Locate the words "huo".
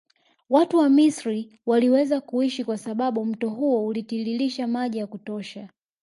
3.49-3.85